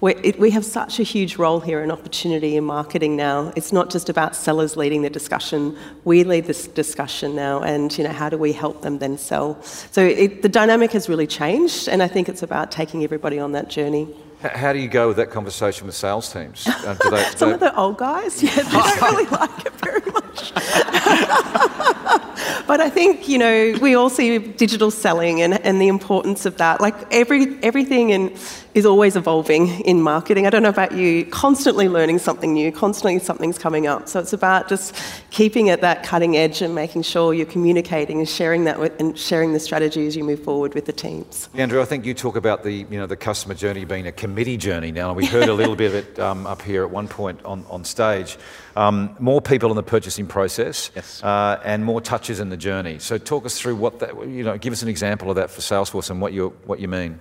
[0.00, 3.52] We're, it, we have such a huge role here and opportunity in marketing now.
[3.56, 5.76] It's not just about sellers leading the discussion.
[6.04, 9.62] We lead this discussion now, and you know how do we help them then sell?
[9.62, 13.52] So it, the dynamic has really changed, and I think it's about taking everybody on
[13.52, 14.08] that journey.
[14.42, 16.68] How do you go with that conversation with sales teams?
[16.86, 17.54] Uh, they, Some they...
[17.54, 20.52] of the old guys, yeah, they don't really like it very much.
[22.66, 26.56] but I think you know we all see digital selling and, and the importance of
[26.58, 26.80] that.
[26.80, 28.36] Like every everything in,
[28.74, 30.46] is always evolving in marketing.
[30.46, 34.08] I don't know about you, constantly learning something new, constantly something's coming up.
[34.08, 34.94] So it's about just
[35.30, 39.18] keeping at that cutting edge and making sure you're communicating and sharing that with, and
[39.18, 41.48] sharing the strategy as you move forward with the teams.
[41.54, 44.56] Andrew, I think you talk about the you know the customer journey being a committee
[44.56, 45.14] journey now.
[45.14, 47.84] We heard a little bit of it um, up here at one point on on
[47.84, 48.36] stage.
[48.76, 51.22] Um, more people in the purchasing process yes.
[51.24, 52.98] uh, and more touches in the journey.
[52.98, 55.62] So talk us through what that, you know, give us an example of that for
[55.62, 57.18] Salesforce and what you, what you mean.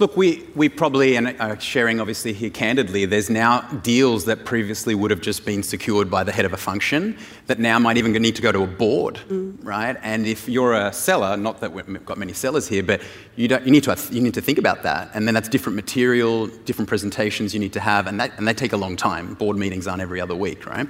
[0.00, 4.94] Look, we, we probably, and uh, sharing obviously here candidly, there's now deals that previously
[4.94, 8.10] would have just been secured by the head of a function that now might even
[8.12, 9.54] need to go to a board, mm.
[9.62, 9.98] right?
[10.00, 13.02] And if you're a seller, not that we've got many sellers here, but
[13.36, 15.10] you, don't, you, need to, you need to think about that.
[15.12, 18.54] And then that's different material, different presentations you need to have, and, that, and they
[18.54, 19.34] take a long time.
[19.34, 20.88] Board meetings aren't every other week, right?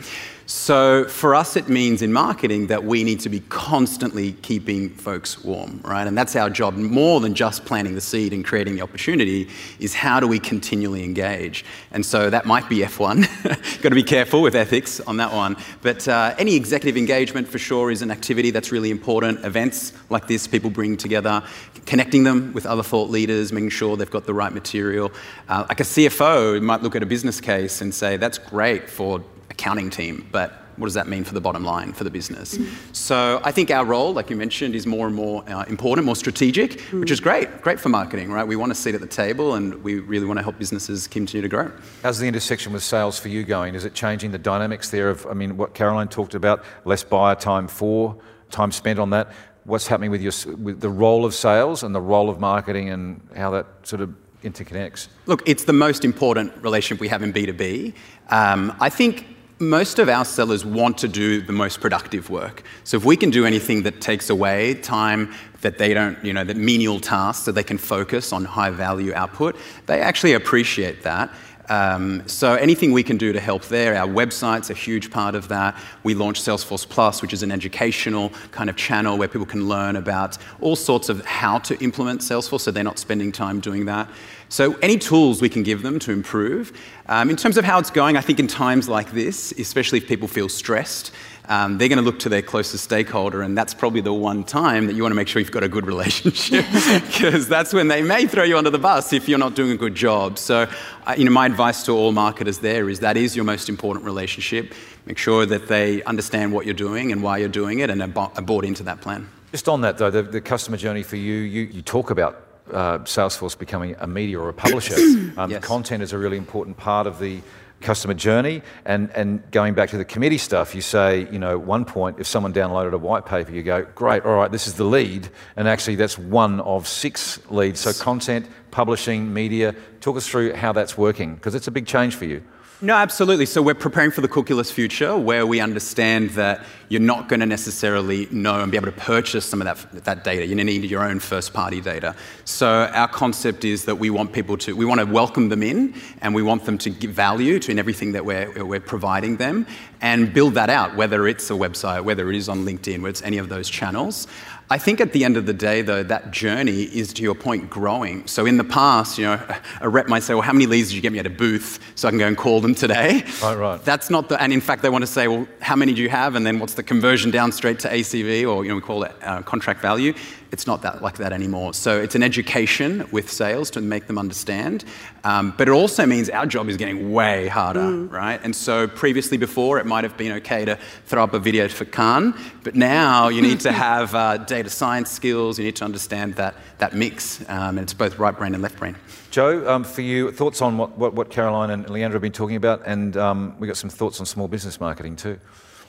[0.51, 5.45] So for us, it means in marketing that we need to be constantly keeping folks
[5.45, 6.05] warm, right?
[6.05, 9.95] And that's our job, more than just planting the seed and creating the opportunity, is
[9.95, 11.65] how do we continually engage?
[11.93, 13.81] And so that might be F1.
[13.81, 15.57] Got to be careful with ethics on that one.
[15.83, 19.45] But uh, any executive engagement for sure is an activity that's really important.
[19.45, 21.45] Events like this, people bring together,
[21.87, 25.13] connecting them with other thought leaders, making sure they've got the right material.
[25.49, 29.23] Uh, like a CFO might look at a business case and say, that's great for
[29.61, 32.57] accounting team, but what does that mean for the bottom line for the business?
[32.57, 32.97] Mm.
[32.97, 36.17] So I think our role, like you mentioned, is more and more uh, important, more
[36.17, 37.01] strategic, mm.
[37.01, 38.45] which is great, great for marketing, right?
[38.45, 41.43] We want to sit at the table, and we really want to help businesses continue
[41.43, 41.71] to grow.
[42.03, 43.75] How's the intersection with sales for you going?
[43.75, 45.11] Is it changing the dynamics there?
[45.11, 48.17] Of I mean, what Caroline talked about, less buyer time for,
[48.51, 49.33] time spent on that.
[49.65, 53.21] What's happening with your with the role of sales and the role of marketing, and
[53.37, 55.09] how that sort of interconnects?
[55.27, 57.93] Look, it's the most important relationship we have in B2B.
[58.31, 59.27] Um, I think
[59.61, 62.63] most of our sellers want to do the most productive work.
[62.85, 66.45] So if we can do anything that takes away time that they don't, you know,
[66.45, 71.31] that menial tasks so they can focus on high value output, they actually appreciate that.
[71.71, 75.47] Um, so anything we can do to help there, our website's a huge part of
[75.49, 75.81] that.
[76.03, 79.95] We launched Salesforce Plus, which is an educational kind of channel where people can learn
[79.95, 84.11] about all sorts of how to implement Salesforce so they're not spending time doing that.
[84.49, 86.73] So any tools we can give them to improve.
[87.07, 90.09] Um, in terms of how it's going, I think in times like this, especially if
[90.09, 91.13] people feel stressed,
[91.49, 94.87] um, they're going to look to their closest stakeholder, and that's probably the one time
[94.87, 96.65] that you want to make sure you've got a good relationship,
[97.07, 99.77] because that's when they may throw you under the bus if you're not doing a
[99.77, 100.39] good job.
[100.39, 100.69] So,
[101.07, 104.05] uh, you know, my advice to all marketers there is that is your most important
[104.05, 104.75] relationship.
[105.07, 108.43] Make sure that they understand what you're doing and why you're doing it, and are
[108.43, 109.29] bought into that plan.
[109.51, 112.99] Just on that though, the, the customer journey for you, you, you talk about uh,
[113.01, 114.97] Salesforce becoming a media or a publisher.
[115.37, 115.63] Um, yes.
[115.63, 117.41] Content is a really important part of the
[117.81, 118.63] customer journey.
[118.85, 122.27] And, and going back to the committee stuff, you say, you know, one point, if
[122.27, 125.29] someone downloaded a white paper, you go, great, all right, this is the lead.
[125.57, 127.81] And actually, that's one of six leads.
[127.81, 129.75] So, content, publishing, media.
[130.01, 132.43] Talk us through how that's working, because it's a big change for you.
[132.83, 133.45] No, absolutely.
[133.45, 137.47] So we're preparing for the cookieless future where we understand that you're not going to
[137.47, 140.47] necessarily know and be able to purchase some of that, that data.
[140.47, 142.17] You're going to need your own first party data.
[142.47, 145.95] So our concept is that we want people to, we want to welcome them in
[146.23, 149.67] and we want them to give value to in everything that we're, we're providing them
[150.01, 153.23] and build that out, whether it's a website, whether it is on LinkedIn, whether it's
[153.23, 154.27] any of those channels.
[154.73, 157.69] I think at the end of the day, though, that journey is, to your point,
[157.69, 158.25] growing.
[158.29, 159.45] So in the past, you know,
[159.81, 161.81] a rep might say, well, how many leads did you get me at a booth
[161.97, 163.25] so I can go and call them today?
[163.43, 163.85] Right, right.
[163.85, 166.09] That's not the, and in fact, they want to say, well, how many do you
[166.09, 166.37] have?
[166.37, 169.13] And then what's the conversion down straight to ACV, or, you know, we call it
[169.23, 170.15] uh, contract value.
[170.53, 171.75] It's not that like that anymore.
[171.75, 174.85] So it's an education with sales to make them understand.
[175.23, 178.11] Um, but it also means our job is getting way harder, mm.
[178.11, 178.41] right?
[178.43, 181.85] And so previously, before, it might have been okay to throw up a video for
[181.85, 182.35] Cannes,
[182.65, 185.59] but now you need to have uh, data science skills.
[185.59, 188.79] You need to understand that that mix, um, and it's both right brain and left
[188.79, 188.97] brain.
[189.31, 192.57] Jo, um, for you, thoughts on what, what, what, Caroline and Leandro have been talking
[192.57, 195.39] about, and um, we got some thoughts on small business marketing too.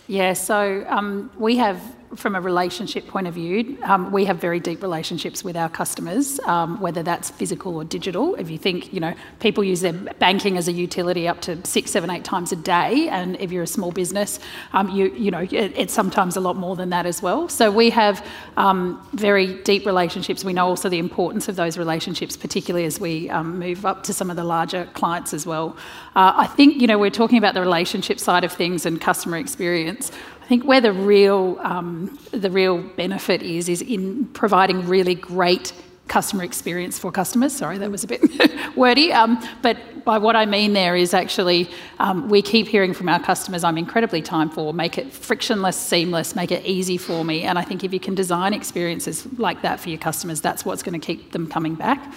[0.08, 1.82] Yeah, so um, we have
[2.16, 6.40] from a relationship point of view, um, we have very deep relationships with our customers,
[6.42, 8.36] um, whether that's physical or digital.
[8.36, 11.92] If you think, you know, people use their banking as a utility up to six,
[11.92, 14.40] seven, eight times a day, and if you're a small business,
[14.74, 17.48] um, you you know, it, it's sometimes a lot more than that as well.
[17.48, 18.26] So we have
[18.58, 20.44] um, very deep relationships.
[20.44, 24.14] We know also the importance of those relationships, particularly as we um, move up to
[24.14, 25.78] some of the larger clients as well.
[26.16, 29.38] Uh, I think, you know, we're talking about the relationship side of things and customer
[29.38, 30.12] experience
[30.52, 35.72] think where the real, um, the real benefit is, is in providing really great
[36.10, 37.56] customer experience for customers.
[37.56, 38.22] Sorry, that was a bit
[38.76, 39.14] wordy.
[39.14, 43.22] Um, but by what I mean there is actually um, we keep hearing from our
[43.22, 47.44] customers, I'm incredibly time for, make it frictionless, seamless, make it easy for me.
[47.44, 50.84] And I think if you can design experiences like that for your customers, that's what's
[50.84, 52.14] going to keep them coming back.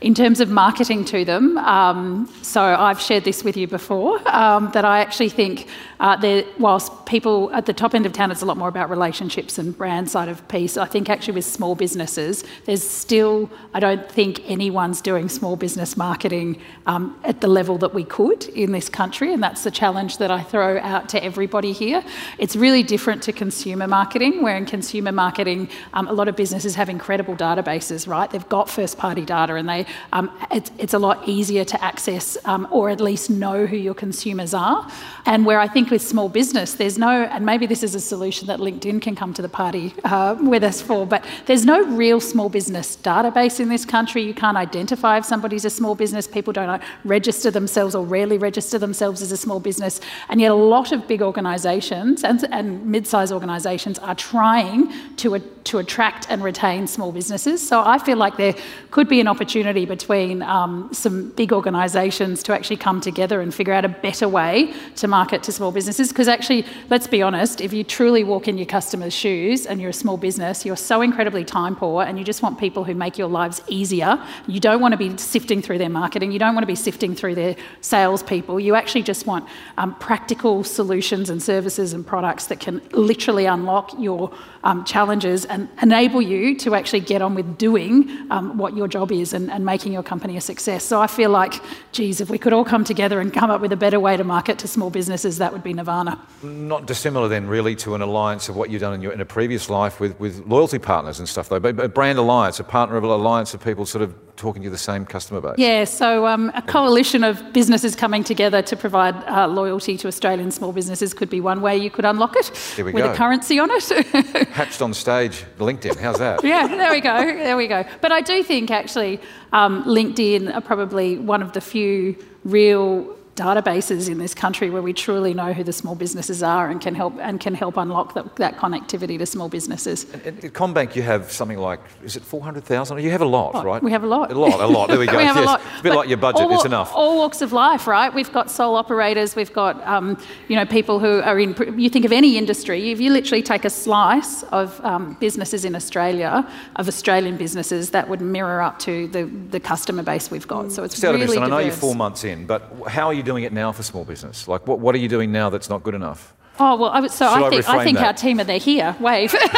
[0.00, 4.70] In terms of marketing to them, um, so I've shared this with you before, um,
[4.72, 5.66] that I actually think
[5.98, 8.90] uh, that whilst people at the top end of town, it's a lot more about
[8.90, 10.76] relationships and brand side of piece.
[10.76, 15.96] I think actually with small businesses, there's still, I don't think anyone's doing small business
[15.96, 20.18] marketing um, at the level that we could in this country, and that's the challenge
[20.18, 22.04] that I throw out to everybody here.
[22.38, 26.76] It's really different to consumer marketing, where in consumer marketing, um, a lot of businesses
[26.76, 28.30] have incredible databases, right?
[28.30, 32.38] They've got first party data and they, um, it's, it's, a lot easier to access
[32.44, 34.90] um, or at least know who your consumers are.
[35.26, 38.46] And where I think with small business, there's no, and maybe this is a solution
[38.48, 42.20] that LinkedIn can come to the party uh, with us for, but there's no real
[42.20, 44.22] small business database in this country.
[44.22, 46.26] You can't identify if somebody's a small business.
[46.26, 50.00] People don't register themselves or rarely register themselves as a small business.
[50.28, 55.38] And yet, a lot of big organisations and, and mid sized organisations are trying to,
[55.64, 57.66] to attract and retain small businesses.
[57.66, 58.54] So I feel like there
[58.90, 63.72] could be an opportunity between um, some big organisations to actually come together and figure
[63.72, 66.08] out a better way to market to small businesses.
[66.08, 69.90] Because actually, let's be honest, if you truly walk in your customers' shoes and you're
[69.90, 73.18] a small business, you're so incredibly time poor and you just want people who make
[73.18, 74.22] your lives easier.
[74.46, 77.14] You don't want to be sifting through their marketing, you don't want to be sifting
[77.14, 78.60] through their salespeople.
[78.60, 83.92] You actually just want um, practical solutions and services and products that can literally unlock
[83.98, 84.32] your
[84.64, 89.12] um, challenges and enable you to actually get on with doing um, what your job
[89.12, 90.82] is and, and, making your company a success.
[90.82, 91.60] So I feel like,
[91.92, 94.24] geez, if we could all come together and come up with a better way to
[94.24, 96.18] market to small businesses, that would be nirvana.
[96.42, 99.26] Not dissimilar then, really, to an alliance of what you've done in, your, in a
[99.26, 101.60] previous life with, with loyalty partners and stuff, though.
[101.60, 104.70] But a brand alliance, a partner of an alliance of people sort of talking to
[104.70, 105.56] the same customer base?
[105.58, 110.50] Yeah, so um, a coalition of businesses coming together to provide uh, loyalty to Australian
[110.50, 113.12] small businesses could be one way you could unlock it with go.
[113.12, 114.48] a currency on it.
[114.48, 115.96] Hatched on stage, LinkedIn.
[115.96, 116.42] How's that?
[116.42, 117.16] yeah, there we go.
[117.18, 117.84] There we go.
[118.00, 119.20] But I do think actually
[119.52, 124.92] um, LinkedIn are probably one of the few real databases in this country where we
[124.92, 128.24] truly know who the small businesses are and can help and can help unlock the,
[128.36, 130.04] that connectivity to small businesses.
[130.12, 133.00] And, and at CommBank, you have something like is it four hundred thousand?
[133.00, 133.82] You have a lot, oh, right?
[133.82, 134.32] We have a lot.
[134.32, 134.88] A lot, a lot.
[134.88, 135.16] There we go.
[135.16, 135.44] we have yes.
[135.44, 135.60] a lot.
[135.78, 136.42] A bit like your budget.
[136.42, 136.92] All, it's enough.
[136.94, 138.12] All walks of life, right?
[138.12, 139.36] We've got sole operators.
[139.36, 141.54] We've got um, you know people who are in.
[141.78, 142.90] You think of any industry.
[142.90, 146.46] If you literally take a slice of um, businesses in Australia,
[146.76, 150.72] of Australian businesses, that would mirror up to the, the customer base we've got.
[150.72, 151.42] So it's Just really of.
[151.42, 154.04] I know you're four months in, but how are you doing it now for small
[154.04, 154.48] business?
[154.48, 156.34] Like, what, what are you doing now that's not good enough?
[156.60, 158.96] Oh well, I so Should I think I, think our team are there here.
[158.98, 159.32] Wave.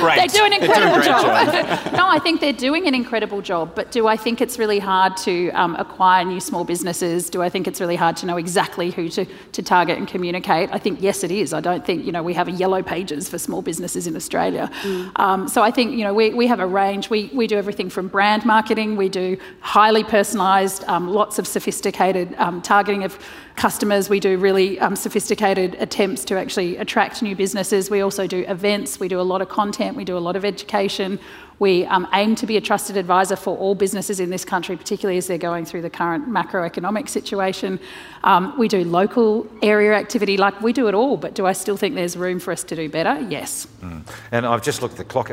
[0.00, 0.20] Great.
[0.20, 1.92] They do an incredible doing job.
[1.92, 3.74] no, I think they're doing an incredible job.
[3.74, 7.30] But do I think it's really hard to um, acquire new small businesses?
[7.30, 10.70] Do I think it's really hard to know exactly who to, to target and communicate?
[10.72, 11.52] I think yes, it is.
[11.52, 14.70] I don't think you know we have a yellow pages for small businesses in Australia.
[14.82, 15.12] Mm.
[15.16, 17.10] Um, so I think you know we, we have a range.
[17.10, 18.96] We we do everything from brand marketing.
[18.96, 23.18] We do highly personalised, um, lots of sophisticated um, targeting of
[23.56, 24.08] customers.
[24.08, 27.90] We do really um, sophisticated attempts to actually attract new businesses.
[27.90, 28.98] We also do events.
[28.98, 29.96] We do a lot of content.
[29.96, 31.18] We do a lot of education.
[31.60, 35.18] We um, aim to be a trusted advisor for all businesses in this country, particularly
[35.18, 37.78] as they're going through the current macroeconomic situation.
[38.24, 41.76] Um, we do local area activity, like we do it all, but do I still
[41.76, 43.20] think there's room for us to do better?
[43.28, 43.66] Yes.
[43.82, 44.06] Mm.
[44.32, 45.30] And I've just looked at the clock.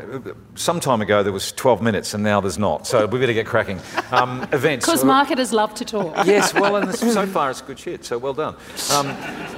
[0.55, 2.85] Some time ago there was 12 minutes, and now there's not.
[2.85, 3.79] So we better get cracking.
[4.11, 4.85] Um, events.
[4.85, 6.13] Because marketers love to talk.
[6.25, 8.55] yes, well, and so far it's good shit, so well done.
[8.91, 9.07] Um,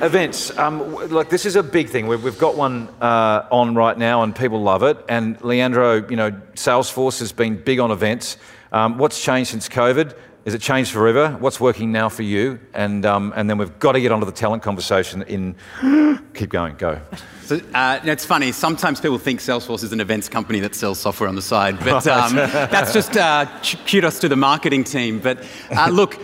[0.04, 0.56] events.
[0.56, 2.06] Um, like, this is a big thing.
[2.06, 5.04] We've, we've got one uh, on right now, and people love it.
[5.10, 8.38] And Leandro, you know, Salesforce has been big on events.
[8.74, 10.14] Um, what's changed since COVID?
[10.44, 11.38] Is it changed forever?
[11.40, 12.60] What's working now for you?
[12.74, 15.56] And, um, and then we've got to get onto the talent conversation in.
[16.34, 17.00] Keep going, go.
[17.44, 21.30] So, uh, it's funny, sometimes people think Salesforce is an events company that sells software
[21.30, 23.46] on the side, but um, that's just uh,
[23.88, 25.20] kudos to the marketing team.
[25.20, 26.20] But uh, look,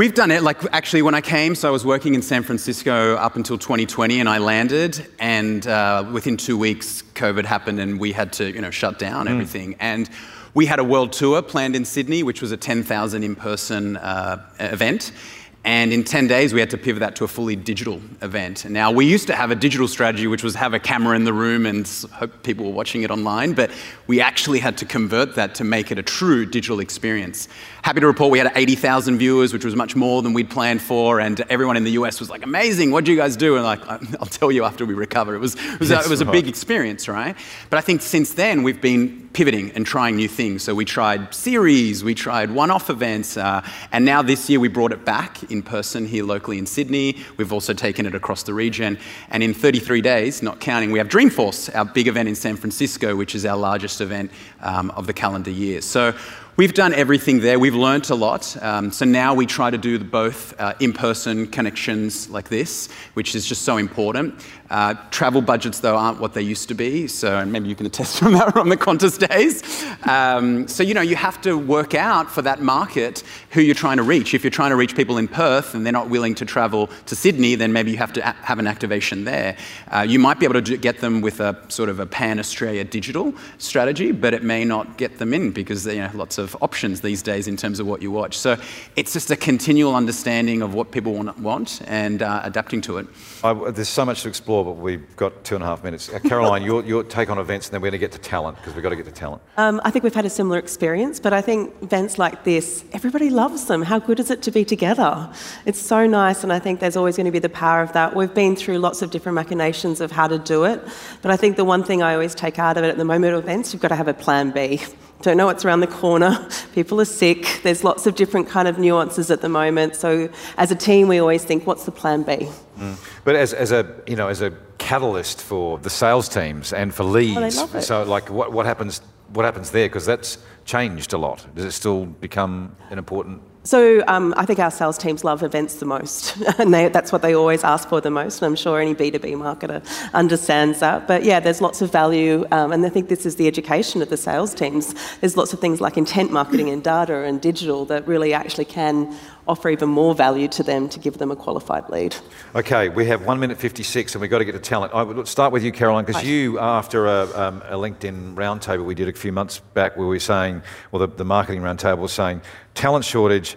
[0.00, 0.42] We've done it.
[0.42, 4.18] Like, actually, when I came, so I was working in San Francisco up until 2020,
[4.18, 8.62] and I landed, and uh, within two weeks, COVID happened, and we had to, you
[8.62, 9.32] know, shut down mm.
[9.32, 9.76] everything.
[9.78, 10.08] And
[10.54, 15.12] we had a world tour planned in Sydney, which was a 10,000 in-person uh, event.
[15.62, 18.64] And in 10 days, we had to pivot that to a fully digital event.
[18.64, 21.34] Now, we used to have a digital strategy, which was have a camera in the
[21.34, 23.70] room and hope people were watching it online, but
[24.06, 27.46] we actually had to convert that to make it a true digital experience.
[27.82, 31.20] Happy to report we had 80,000 viewers, which was much more than we'd planned for,
[31.20, 33.56] and everyone in the US was like, amazing, what do you guys do?
[33.56, 35.34] And like, I'll tell you after we recover.
[35.34, 37.36] It was, it was, a, it was a big experience, right?
[37.68, 40.62] But I think since then, we've been pivoting and trying new things.
[40.62, 44.68] So we tried series, we tried one off events, uh, and now this year we
[44.68, 47.16] brought it back in person here locally in Sydney.
[47.36, 48.98] We've also taken it across the region.
[49.30, 53.16] And in 33 days, not counting, we have Dreamforce, our big event in San Francisco,
[53.16, 55.80] which is our largest event um, of the calendar year.
[55.80, 56.14] So
[56.60, 57.58] We've done everything there.
[57.58, 58.54] We've learnt a lot.
[58.62, 63.34] Um, so now we try to do both uh, in person connections like this, which
[63.34, 64.44] is just so important.
[64.68, 67.08] Uh, travel budgets, though, aren't what they used to be.
[67.08, 69.84] So maybe you can attest from that on the Qantas days.
[70.06, 73.96] Um, so, you know, you have to work out for that market who you're trying
[73.96, 74.34] to reach.
[74.34, 77.16] If you're trying to reach people in Perth and they're not willing to travel to
[77.16, 79.56] Sydney, then maybe you have to a- have an activation there.
[79.90, 82.38] Uh, you might be able to do, get them with a sort of a pan
[82.38, 86.49] Australia digital strategy, but it may not get them in because you know lots of
[86.60, 88.36] options these days in terms of what you watch.
[88.38, 88.56] So
[88.96, 93.06] it's just a continual understanding of what people want, want and uh, adapting to it.
[93.42, 96.08] I, there's so much to explore, but we've got two and a half minutes.
[96.08, 98.56] Uh, Caroline, your, your take on events, and then we're going to get to talent
[98.58, 99.42] because we've got to get to talent.
[99.56, 103.30] Um, I think we've had a similar experience, but I think events like this, everybody
[103.30, 103.82] loves them.
[103.82, 105.30] How good is it to be together?
[105.66, 108.14] It's so nice, and I think there's always going to be the power of that.
[108.14, 110.82] We've been through lots of different machinations of how to do it,
[111.22, 113.34] but I think the one thing I always take out of it at the moment
[113.34, 114.80] of events, you've got to have a plan B
[115.22, 116.48] don't know what's around the corner.
[116.74, 117.60] People are sick.
[117.62, 119.96] There's lots of different kind of nuances at the moment.
[119.96, 122.48] So as a team, we always think, what's the plan B?
[122.78, 122.96] Mm.
[123.24, 127.04] But as, as a you know as a catalyst for the sales teams and for
[127.04, 129.02] leads, oh, so like what, what happens
[129.32, 129.88] what happens there?
[129.88, 131.46] Because that's changed a lot.
[131.54, 135.74] Does it still become an important so um, I think our sales teams love events
[135.76, 138.42] the most, and they, that's what they always ask for the most.
[138.42, 139.80] And I'm sure any B2B marketer
[140.12, 141.06] understands that.
[141.06, 144.08] But yeah, there's lots of value, um, and I think this is the education of
[144.08, 144.92] the sales teams.
[145.20, 149.16] There's lots of things like intent marketing and data and digital that really actually can
[149.50, 152.14] offer even more value to them to give them a qualified lead.
[152.54, 154.94] Okay, we have one minute 56 and we've got to get to talent.
[154.94, 158.94] I would start with you, Caroline, because you, after a, um, a, LinkedIn roundtable we
[158.94, 162.12] did a few months back where we were saying, well, the, the marketing roundtable was
[162.12, 162.40] saying,
[162.74, 163.56] talent shortage,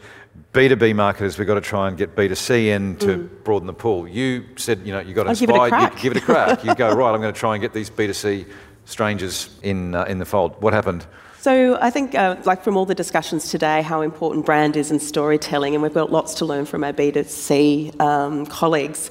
[0.51, 3.43] B2B marketers, we've got to try and get B2C in to mm.
[3.43, 4.07] broaden the pool.
[4.07, 5.93] You said, you know, you've got inspired, give it, a crack.
[5.93, 6.63] you give it a crack.
[6.63, 8.47] you go, right, I'm going to try and get these B2C
[8.85, 10.59] strangers in, uh, in the fold.
[10.59, 11.05] What happened?
[11.43, 14.99] So I think, uh, like from all the discussions today, how important brand is in
[15.01, 19.09] storytelling, and we've got lots to learn from our B2C um, colleagues.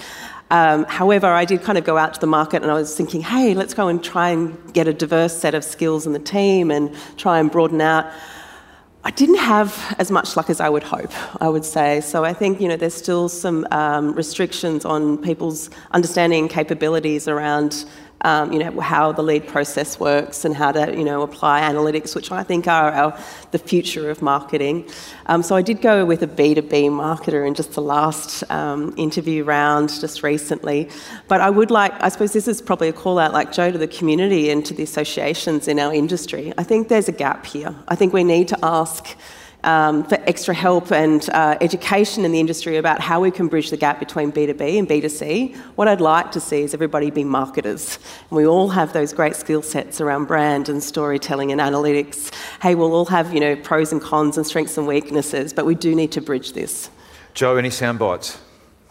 [0.51, 3.21] Um, however, I did kind of go out to the market and I was thinking,
[3.21, 6.71] hey, let's go and try and get a diverse set of skills in the team
[6.71, 8.11] and try and broaden out.
[9.05, 11.13] I didn't have as much luck as I would hope,
[11.43, 12.01] I would say.
[12.01, 17.29] So I think, you know, there's still some um, restrictions on people's understanding and capabilities
[17.29, 17.85] around
[18.23, 22.15] um, you know, how the lead process works and how to, you know, apply analytics,
[22.15, 23.19] which I think are our,
[23.51, 24.89] the future of marketing.
[25.27, 29.45] Um, so I did go with a B2B marketer in just the last um, interview
[29.45, 30.89] round just recently.
[31.29, 33.79] But I would like, I suppose this is probably a call out like Jo to
[33.79, 36.53] the community and to the associations in our industry.
[36.57, 37.75] I think there's a gap here.
[37.89, 39.17] I think we need to ask
[39.65, 43.71] um, for extra help and uh, education in the industry about how we can bridge
[43.71, 45.57] the gap between B2B and B2C.
[45.77, 47.99] What I'd like to see is everybody be marketers.
[48.31, 52.33] And we all have those great skill sets around brand and storytelling and analytics.
[52.61, 55.75] Hey, we'll all have, you know, pros and cons and strengths and weaknesses, but we
[55.75, 56.91] do need to bridge this.
[57.35, 58.39] Jo, any sound bites?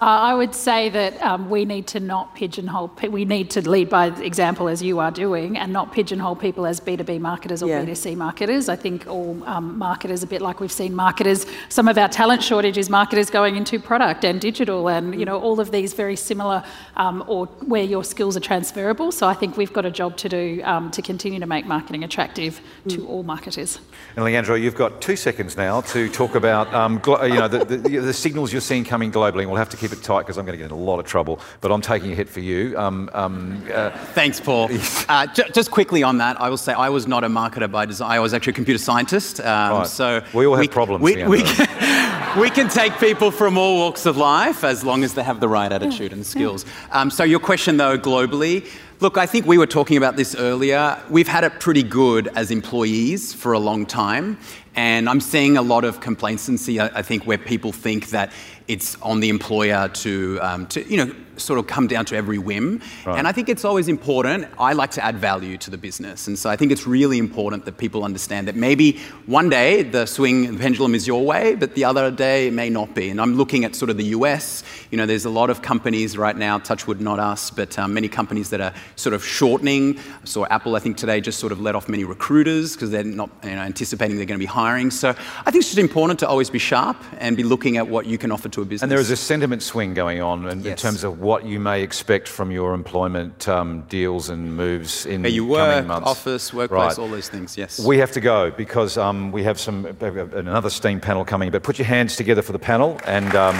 [0.01, 3.87] Uh, I would say that um, we need to not pigeonhole, we need to lead
[3.87, 7.85] by example as you are doing and not pigeonhole people as B2B marketers or yeah.
[7.85, 8.67] B2C marketers.
[8.67, 12.41] I think all um, marketers, a bit like we've seen marketers, some of our talent
[12.41, 16.15] shortage is marketers going into product and digital and, you know, all of these very
[16.15, 16.63] similar
[16.95, 19.11] um, or where your skills are transferable.
[19.11, 22.03] So I think we've got a job to do um, to continue to make marketing
[22.03, 22.95] attractive mm.
[22.95, 23.77] to all marketers.
[24.15, 27.65] And Leandro, you've got two seconds now to talk about, um, glo- you know, the,
[27.65, 30.21] the, the signals you're seeing coming globally and we'll have to keep keep it tight
[30.21, 31.39] because I'm going to get in a lot of trouble.
[31.59, 32.77] But I'm taking a hit for you.
[32.77, 34.69] Um, um, uh, Thanks, Paul.
[35.09, 37.85] uh, j- just quickly on that, I will say I was not a marketer by
[37.85, 38.11] design.
[38.11, 39.39] I was actually a computer scientist.
[39.39, 39.87] Um, right.
[39.87, 41.01] So we all have we, problems.
[41.01, 45.13] We, we, can, we, can, take people from all walks of life as long as
[45.13, 46.65] they have the right attitude and skills.
[46.91, 48.67] Um, so your question, though, globally.
[49.01, 51.01] Look, I think we were talking about this earlier.
[51.09, 54.37] We've had it pretty good as employees for a long time.
[54.75, 58.31] And I'm seeing a lot of complacency, I think, where people think that
[58.67, 62.37] it's on the employer to, um, to you know, sort of come down to every
[62.37, 62.81] whim.
[63.05, 63.17] Right.
[63.17, 64.47] And I think it's always important.
[64.59, 66.27] I like to add value to the business.
[66.27, 70.05] And so I think it's really important that people understand that maybe one day the
[70.05, 73.09] swing the pendulum is your way, but the other day it may not be.
[73.09, 74.63] And I'm looking at sort of the US.
[74.91, 78.07] You know, there's a lot of companies right now, Touchwood, not us, but um, many
[78.07, 79.99] companies that are sort of shortening.
[80.23, 83.29] So Apple, I think today just sort of let off many recruiters because they're not
[83.43, 84.60] you know, anticipating they're going to be hiring.
[84.91, 88.05] So I think it's just important to always be sharp and be looking at what
[88.05, 88.83] you can offer to a business.
[88.83, 90.71] And there is a sentiment swing going on in, yes.
[90.71, 95.21] in terms of what you may expect from your employment um, deals and moves in
[95.21, 96.09] Where you work, coming months.
[96.09, 96.99] office, workplace, right.
[96.99, 97.57] all those things.
[97.57, 97.79] Yes.
[97.79, 101.51] We have to go because um, we have some another STEAM panel coming.
[101.51, 103.55] But put your hands together for the panel and um,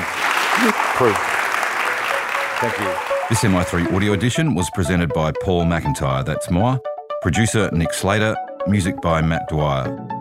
[0.96, 1.18] proof.
[2.62, 3.12] Thank you.
[3.30, 6.26] This MI3 audio edition was presented by Paul McIntyre.
[6.26, 6.78] That's moi.
[7.22, 8.36] Producer Nick Slater.
[8.68, 10.21] Music by Matt Dwyer.